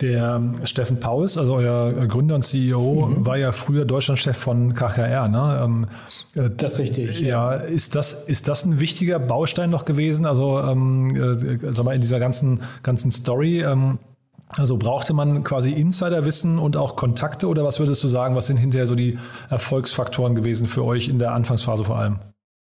[0.00, 3.26] Der ähm, Steffen Pauls, also euer Gründer und CEO, mhm.
[3.26, 5.28] war ja früher Deutschlandchef von KKR.
[5.28, 5.60] Ne?
[5.62, 5.86] Ähm,
[6.34, 7.20] äh, das ist richtig.
[7.20, 10.24] Ja, ja, Ist, das, ist das ein wichtiger Baustein noch gewesen?
[10.24, 13.62] Also ähm, äh, sag mal, in dieser ganzen, ganzen Story.
[13.62, 13.98] Ähm,
[14.56, 18.56] also brauchte man quasi Insiderwissen und auch Kontakte oder was würdest du sagen, was sind
[18.56, 22.18] hinterher so die Erfolgsfaktoren gewesen für euch in der Anfangsphase vor allem?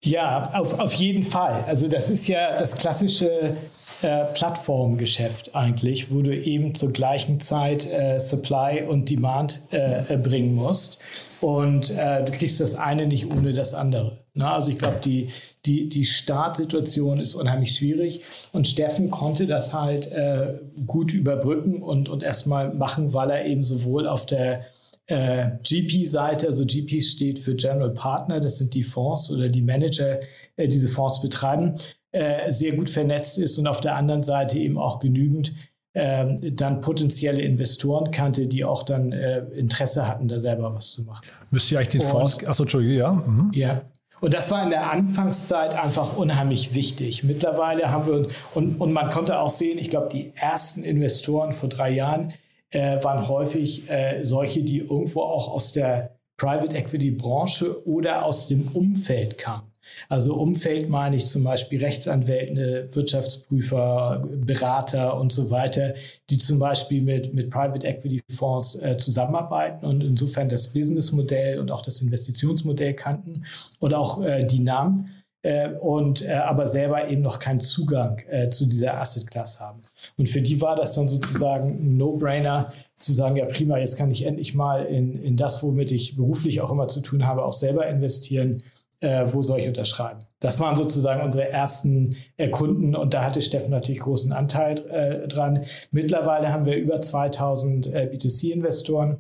[0.03, 1.65] Ja, auf, auf jeden Fall.
[1.67, 3.57] Also das ist ja das klassische
[4.03, 10.55] äh, Plattformgeschäft eigentlich, wo du eben zur gleichen Zeit äh, Supply und Demand äh, bringen
[10.55, 10.99] musst.
[11.43, 14.25] Und äh, du kriegst das eine nicht ohne das andere.
[14.33, 15.31] Na, also ich glaube, die,
[15.67, 18.23] die, die Startsituation ist unheimlich schwierig.
[18.53, 23.65] Und Steffen konnte das halt äh, gut überbrücken und, und erstmal machen, weil er eben
[23.65, 24.67] sowohl auf der
[25.07, 30.21] äh, GP-Seite, also GP steht für General Partner, das sind die Fonds oder die Manager,
[30.57, 31.75] äh, diese Fonds betreiben,
[32.13, 35.53] äh, sehr gut vernetzt ist und auf der anderen Seite eben auch genügend
[35.93, 41.03] ähm, dann potenzielle Investoren kannte, die auch dann äh, Interesse hatten, da selber was zu
[41.03, 41.27] machen.
[41.51, 43.13] Müsst ihr eigentlich den Fonds, achso, Entschuldige, ja.
[43.13, 43.51] Mhm.
[43.53, 43.83] Ja.
[44.21, 47.25] Und das war in der Anfangszeit einfach unheimlich wichtig.
[47.25, 51.69] Mittlerweile haben wir, und, und man konnte auch sehen, ich glaube, die ersten Investoren vor
[51.69, 52.35] drei Jahren
[52.71, 58.49] äh, waren häufig äh, solche, die irgendwo auch aus der Private Equity Branche oder aus
[58.49, 59.70] dem Umfeld kamen.
[60.09, 65.95] Also Umfeld meine ich zum Beispiel Rechtsanwälte, Wirtschaftsprüfer, Berater und so weiter,
[66.31, 71.71] die zum Beispiel mit, mit Private Equity Fonds äh, zusammenarbeiten und insofern das Businessmodell und
[71.71, 73.45] auch das Investitionsmodell kannten
[73.79, 75.11] und auch äh, die Namen
[75.43, 79.83] äh, und äh, aber selber eben noch keinen Zugang äh, zu dieser Asset Class haben.
[80.17, 84.11] Und für die war das dann sozusagen ein No-Brainer, zu sagen, ja prima, jetzt kann
[84.11, 87.55] ich endlich mal in, in das, womit ich beruflich auch immer zu tun habe, auch
[87.55, 88.63] selber investieren.
[89.01, 90.21] Äh, wo soll ich unterschreiben?
[90.41, 95.29] Das waren sozusagen unsere ersten äh, Kunden und da hatte Steffen natürlich großen Anteil äh,
[95.29, 95.65] dran.
[95.91, 99.19] Mittlerweile haben wir über 2000 äh, B2C-Investoren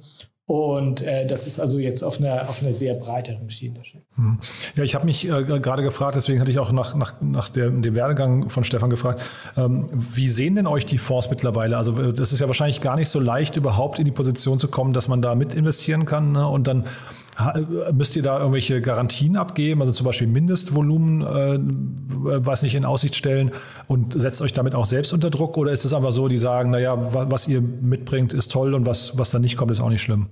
[0.50, 3.82] und äh, das ist also jetzt auf einer, auf einer sehr breiteren Schiene.
[4.16, 4.40] Hm.
[4.74, 7.70] Ja, ich habe mich äh, gerade gefragt, deswegen hatte ich auch nach, nach, nach der,
[7.70, 9.22] dem Werdegang von Stefan gefragt,
[9.56, 11.76] ähm, wie sehen denn euch die Fonds mittlerweile?
[11.76, 14.92] Also das ist ja wahrscheinlich gar nicht so leicht, überhaupt in die Position zu kommen,
[14.92, 16.32] dass man da mit investieren kann.
[16.32, 16.44] Ne?
[16.44, 16.84] Und dann
[17.92, 21.58] müsst ihr da irgendwelche Garantien abgeben, also zum Beispiel Mindestvolumen, äh,
[22.44, 23.50] was nicht in Aussicht stellen
[23.88, 25.56] und setzt euch damit auch selbst unter Druck?
[25.56, 29.18] Oder ist es einfach so, die sagen, naja, was ihr mitbringt, ist toll und was,
[29.18, 30.28] was da nicht kommt, ist auch nicht schlimm?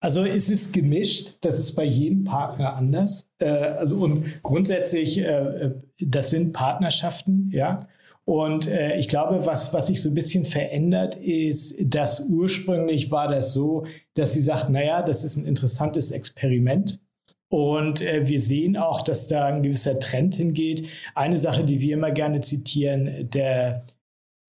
[0.00, 3.30] Also es ist gemischt, das ist bei jedem Partner anders.
[3.38, 7.88] Äh, also und grundsätzlich, äh, äh, das sind Partnerschaften, ja.
[8.26, 13.28] Und äh, ich glaube, was, was sich so ein bisschen verändert, ist, dass ursprünglich war
[13.28, 13.84] das so,
[14.14, 16.98] dass sie sagt, naja, das ist ein interessantes Experiment.
[17.48, 20.88] Und äh, wir sehen auch, dass da ein gewisser Trend hingeht.
[21.14, 23.84] Eine Sache, die wir immer gerne zitieren, der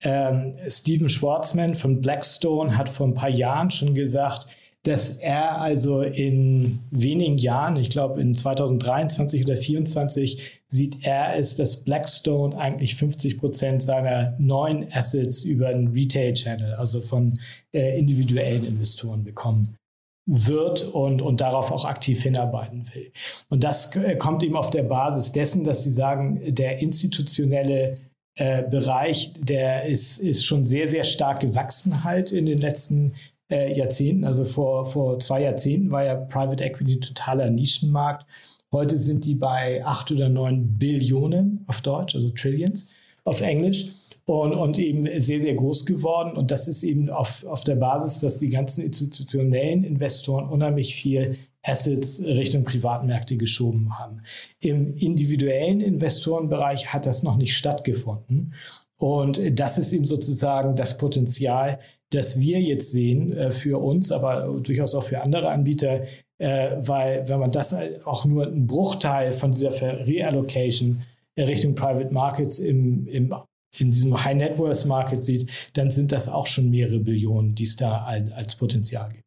[0.01, 4.47] ähm, Stephen Schwarzman von Blackstone hat vor ein paar Jahren schon gesagt,
[4.83, 11.55] dass er also in wenigen Jahren, ich glaube in 2023 oder 2024, sieht er es,
[11.55, 17.39] dass Blackstone eigentlich 50 Prozent seiner neuen Assets über einen Retail-Channel, also von
[17.73, 19.75] äh, individuellen Investoren bekommen
[20.25, 23.11] wird und, und darauf auch aktiv hinarbeiten will.
[23.49, 27.95] Und das äh, kommt eben auf der Basis dessen, dass sie sagen, der institutionelle
[28.35, 33.13] äh, Bereich, der ist, ist schon sehr, sehr stark gewachsen halt in den letzten
[33.49, 34.23] äh, Jahrzehnten.
[34.23, 38.25] Also vor, vor zwei Jahrzehnten war ja Private Equity ein totaler Nischenmarkt.
[38.71, 42.89] Heute sind die bei acht oder neun Billionen auf Deutsch, also Trillions
[43.23, 43.93] auf Englisch.
[44.25, 46.35] Und, und eben sehr, sehr groß geworden.
[46.35, 51.37] Und das ist eben auf, auf der Basis, dass die ganzen institutionellen Investoren unheimlich viel
[51.63, 54.21] Assets Richtung Privatmärkte geschoben haben.
[54.59, 58.53] Im individuellen Investorenbereich hat das noch nicht stattgefunden.
[58.97, 61.79] Und das ist eben sozusagen das Potenzial,
[62.11, 66.03] das wir jetzt sehen äh, für uns, aber durchaus auch für andere Anbieter,
[66.37, 71.03] äh, weil wenn man das auch nur einen Bruchteil von dieser Reallocation
[71.37, 73.33] Richtung Private Markets im, im,
[73.77, 77.63] in diesem High Net Worth Market sieht, dann sind das auch schon mehrere Billionen, die
[77.63, 79.26] es da als Potenzial gibt.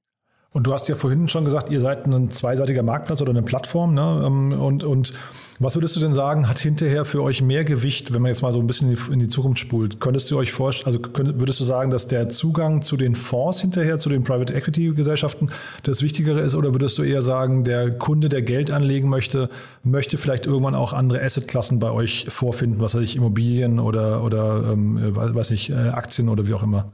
[0.53, 3.95] Und du hast ja vorhin schon gesagt, ihr seid ein zweiseitiger Marktplatz oder eine Plattform.
[3.95, 4.25] Ne?
[4.27, 5.13] Ähm, und, und
[5.61, 8.53] was würdest du denn sagen, hat hinterher für euch mehr Gewicht, wenn man jetzt mal
[8.53, 10.01] so ein bisschen in die, Zukunft spult?
[10.01, 13.61] Könntest du euch vorstellen, also könnt, würdest du sagen, dass der Zugang zu den Fonds
[13.61, 15.51] hinterher, zu den Private Equity Gesellschaften,
[15.85, 16.57] das Wichtigere ist?
[16.57, 19.51] Oder würdest du eher sagen, der Kunde, der Geld anlegen möchte,
[19.85, 24.73] möchte vielleicht irgendwann auch andere Assetklassen bei euch vorfinden, was weiß ich, Immobilien oder, oder
[24.73, 26.91] ähm, weiß nicht, äh, Aktien oder wie auch immer?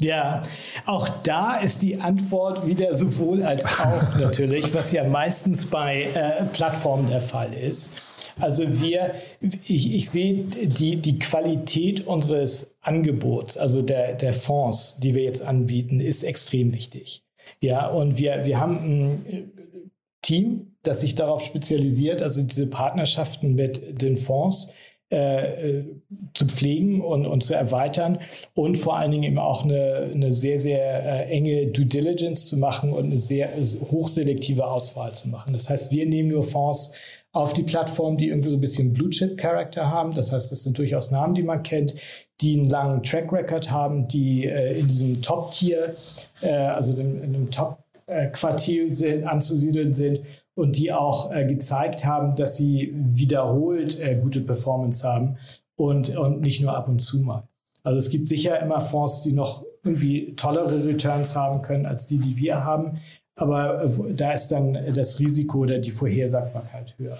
[0.00, 0.40] Ja,
[0.86, 6.44] auch da ist die Antwort wieder sowohl als auch natürlich, was ja meistens bei äh,
[6.52, 8.00] Plattformen der Fall ist.
[8.40, 15.14] Also wir, ich, ich sehe die, die Qualität unseres Angebots, also der, der Fonds, die
[15.14, 17.22] wir jetzt anbieten, ist extrem wichtig.
[17.60, 19.52] Ja, und wir, wir haben ein
[20.22, 24.74] Team, das sich darauf spezialisiert, also diese Partnerschaften mit den Fonds
[25.12, 25.84] äh, äh,
[26.34, 28.20] zu pflegen und, und zu erweitern
[28.54, 32.56] und vor allen Dingen eben auch eine, eine sehr, sehr äh, enge Due Diligence zu
[32.56, 33.48] machen und eine sehr
[33.90, 35.52] hochselektive Auswahl zu machen.
[35.52, 36.92] Das heißt, wir nehmen nur Fonds
[37.32, 40.14] auf die Plattform, die irgendwie so ein bisschen Blue-Chip-Charakter haben.
[40.14, 41.96] Das heißt, das sind durchaus Namen, die man kennt,
[42.40, 45.96] die einen langen Track-Record haben, die äh, in diesem Top-Tier,
[46.40, 50.20] äh, also in, in einem Top-Quartil sind, anzusiedeln sind
[50.54, 55.36] und die auch äh, gezeigt haben, dass sie wiederholt äh, gute Performance haben
[55.76, 57.44] und, und nicht nur ab und zu mal.
[57.82, 62.18] Also es gibt sicher immer Fonds, die noch irgendwie tollere Returns haben können als die,
[62.18, 62.98] die wir haben.
[63.36, 67.16] Aber äh, da ist dann das Risiko oder die Vorhersagbarkeit höher.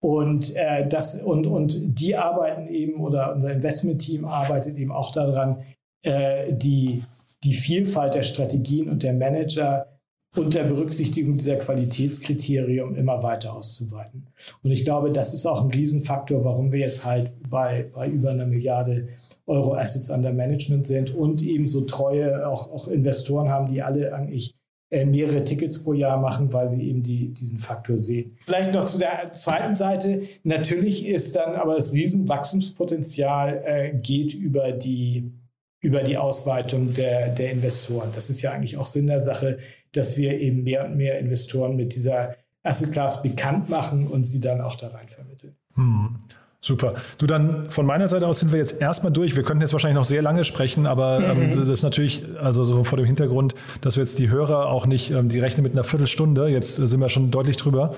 [0.00, 5.64] Und, äh, das, und, und die arbeiten eben, oder unser Investment-Team arbeitet eben auch daran,
[6.02, 7.02] äh, die,
[7.42, 9.97] die Vielfalt der Strategien und der Manager
[10.36, 14.26] unter Berücksichtigung dieser Qualitätskriterium immer weiter auszuweiten.
[14.62, 18.30] Und ich glaube, das ist auch ein Riesenfaktor, warum wir jetzt halt bei, bei über
[18.30, 19.08] einer Milliarde
[19.46, 24.14] Euro Assets under Management sind und eben so treue auch, auch Investoren haben, die alle
[24.14, 24.54] eigentlich
[24.90, 28.38] äh, mehrere Tickets pro Jahr machen, weil sie eben die, diesen Faktor sehen.
[28.46, 30.22] Vielleicht noch zu der zweiten Seite.
[30.44, 35.32] Natürlich ist dann aber das Riesenwachstumspotenzial äh, geht über die,
[35.80, 38.10] über die Ausweitung der, der Investoren.
[38.14, 39.58] Das ist ja eigentlich auch Sinn der Sache
[39.92, 44.40] dass wir eben mehr und mehr Investoren mit dieser Asset Class bekannt machen und sie
[44.40, 45.56] dann auch da rein vermitteln.
[45.74, 46.16] Hm.
[46.60, 46.94] Super.
[47.18, 49.36] Du dann von meiner Seite aus sind wir jetzt erstmal durch.
[49.36, 52.82] Wir könnten jetzt wahrscheinlich noch sehr lange sprechen, aber ähm, das ist natürlich, also so
[52.82, 55.84] vor dem Hintergrund, dass wir jetzt die Hörer auch nicht, ähm, die rechnen mit einer
[55.84, 57.94] Viertelstunde, jetzt sind wir schon deutlich drüber.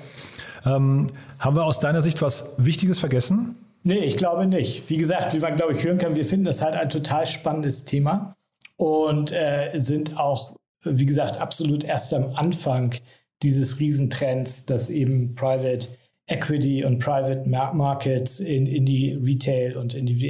[0.63, 1.07] Ähm,
[1.39, 3.55] haben wir aus deiner Sicht was Wichtiges vergessen?
[3.83, 4.87] Nee, ich glaube nicht.
[4.91, 7.85] Wie gesagt, wie man, glaube ich, hören kann, wir finden das halt ein total spannendes
[7.85, 8.35] Thema
[8.77, 12.95] und äh, sind auch, wie gesagt, absolut erst am Anfang
[13.43, 15.87] dieses Riesentrends, dass eben Private
[16.27, 20.27] Equity und Private Markets in, in die Retail- und in die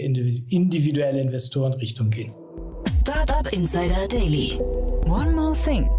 [0.49, 2.33] individuelle Investorenrichtung gehen.
[3.01, 4.57] Startup Insider Daily.
[5.05, 5.89] One more thing.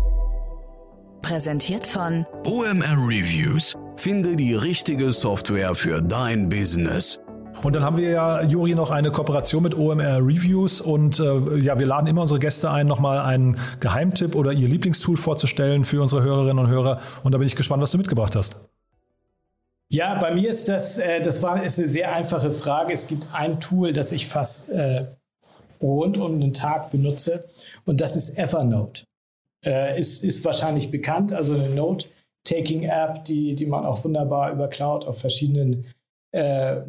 [1.22, 3.74] Präsentiert von OMR Reviews.
[3.96, 7.21] Finde die richtige Software für dein Business.
[7.62, 11.78] Und dann haben wir ja, Juri, noch eine Kooperation mit OMR Reviews und äh, ja,
[11.78, 16.22] wir laden immer unsere Gäste ein, nochmal einen Geheimtipp oder ihr Lieblingstool vorzustellen für unsere
[16.22, 17.00] Hörerinnen und Hörer.
[17.22, 18.56] Und da bin ich gespannt, was du mitgebracht hast.
[19.88, 22.92] Ja, bei mir ist das, äh, das war, ist eine sehr einfache Frage.
[22.92, 25.04] Es gibt ein Tool, das ich fast äh,
[25.80, 27.44] rund um den Tag benutze
[27.84, 29.04] und das ist Evernote.
[29.64, 35.04] Äh, ist, ist wahrscheinlich bekannt, also eine Note-Taking-App, die, die man auch wunderbar über Cloud
[35.04, 35.86] auf verschiedenen
[36.32, 36.80] äh,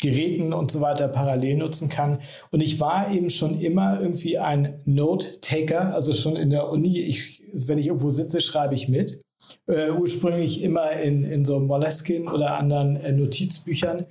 [0.00, 2.20] Geräten und so weiter parallel nutzen kann.
[2.52, 6.98] Und ich war eben schon immer irgendwie ein Note-Taker, also schon in der Uni.
[7.00, 9.20] Ich, wenn ich irgendwo sitze, schreibe ich mit
[9.66, 14.06] äh, ursprünglich immer in, in so Moleskine oder anderen äh, Notizbüchern.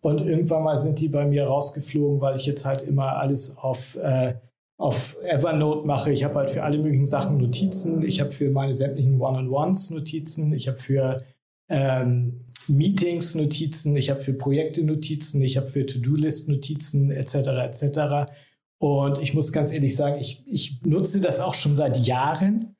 [0.00, 3.96] Und irgendwann mal sind die bei mir rausgeflogen, weil ich jetzt halt immer alles auf,
[3.96, 4.34] äh,
[4.78, 6.10] auf Evernote mache.
[6.10, 8.02] Ich habe halt für alle möglichen Sachen Notizen.
[8.02, 10.54] Ich habe für meine sämtlichen One-on-Ones Notizen.
[10.54, 11.22] Ich habe für
[11.68, 13.96] ähm, Meetings Notizen.
[13.96, 15.42] Ich habe für Projekte Notizen.
[15.42, 17.34] Ich habe für To-Do-List Notizen etc.
[17.34, 18.32] etc.
[18.78, 22.76] Und ich muss ganz ehrlich sagen, ich, ich nutze das auch schon seit Jahren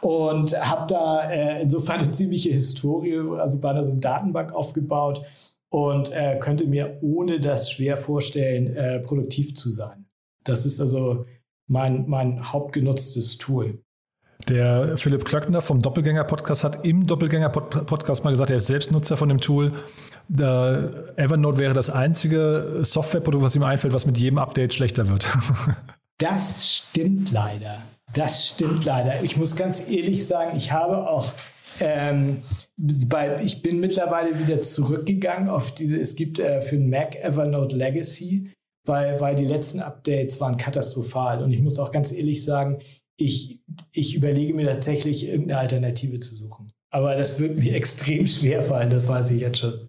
[0.00, 5.22] und habe da äh, insofern eine ziemliche Historie, also bei einer so Datenbank aufgebaut
[5.70, 10.06] und äh, könnte mir ohne das schwer vorstellen, äh, produktiv zu sein.
[10.44, 11.26] Das ist also
[11.66, 13.82] mein, mein hauptgenutztes Tool.
[14.48, 19.28] Der Philipp Klöckner vom Doppelgänger-Podcast hat im Doppelgänger-Podcast mal gesagt, er ist selbst Nutzer von
[19.28, 19.72] dem Tool.
[20.28, 25.26] Evernote wäre das einzige Softwareprodukt, was ihm einfällt, was mit jedem Update schlechter wird.
[26.18, 27.82] Das stimmt leider.
[28.14, 29.24] Das stimmt leider.
[29.24, 31.32] Ich muss ganz ehrlich sagen, ich habe auch
[31.80, 32.42] ähm,
[32.76, 37.74] bei, ich bin mittlerweile wieder zurückgegangen auf diese, es gibt äh, für den Mac Evernote
[37.74, 38.50] Legacy,
[38.86, 41.42] weil, weil die letzten Updates waren katastrophal.
[41.42, 42.78] Und ich muss auch ganz ehrlich sagen,
[43.16, 43.60] ich,
[43.92, 46.70] ich überlege mir tatsächlich irgendeine Alternative zu suchen.
[46.90, 49.88] Aber das wird mir extrem schwer fallen, das weiß ich jetzt schon.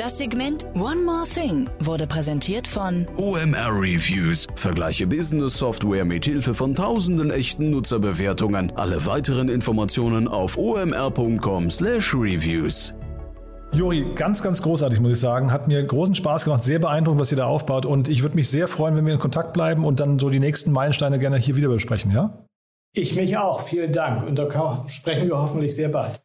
[0.00, 4.46] Das Segment One More Thing wurde präsentiert von OMR Reviews.
[4.54, 8.72] Vergleiche Business Software mit Hilfe von tausenden echten Nutzerbewertungen.
[8.76, 12.94] Alle weiteren Informationen auf omr.com/reviews.
[13.72, 15.52] Juri, ganz, ganz großartig, muss ich sagen.
[15.52, 17.86] Hat mir großen Spaß gemacht, sehr beeindruckend, was ihr da aufbaut.
[17.86, 20.40] Und ich würde mich sehr freuen, wenn wir in Kontakt bleiben und dann so die
[20.40, 22.44] nächsten Meilensteine gerne hier wieder besprechen, ja?
[22.92, 23.60] Ich mich auch.
[23.60, 24.26] Vielen Dank.
[24.26, 26.20] Und da sprechen wir hoffentlich sehr bald.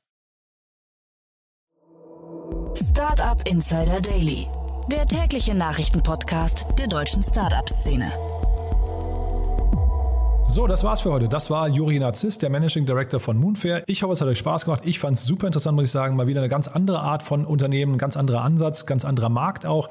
[2.73, 4.47] Startup Insider Daily,
[4.91, 8.12] der tägliche Nachrichtenpodcast der deutschen Startup-Szene.
[10.56, 11.28] So, das war's für heute.
[11.28, 13.84] Das war Juri Narziss, der Managing Director von Moonfair.
[13.88, 14.84] Ich hoffe, es hat euch Spaß gemacht.
[14.86, 16.15] Ich fand es super interessant, muss ich sagen.
[16.15, 19.65] Mal wieder eine ganz andere Art von Unternehmen, ein ganz anderer Ansatz, ganz anderer Markt
[19.65, 19.89] auch.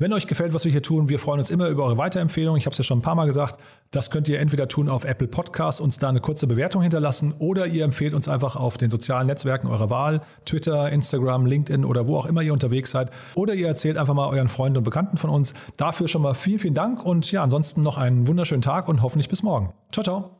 [0.00, 2.58] Wenn euch gefällt, was wir hier tun, wir freuen uns immer über eure Weiterempfehlungen.
[2.58, 3.60] Ich habe es ja schon ein paar Mal gesagt.
[3.90, 7.66] Das könnt ihr entweder tun auf Apple Podcasts, uns da eine kurze Bewertung hinterlassen oder
[7.66, 12.16] ihr empfehlt uns einfach auf den sozialen Netzwerken eurer Wahl, Twitter, Instagram, LinkedIn oder wo
[12.16, 13.10] auch immer ihr unterwegs seid.
[13.34, 15.52] Oder ihr erzählt einfach mal euren Freunden und Bekannten von uns.
[15.76, 19.28] Dafür schon mal vielen, vielen Dank und ja, ansonsten noch einen wunderschönen Tag und hoffentlich
[19.28, 19.74] bis morgen.
[19.92, 20.39] Ciao, ciao.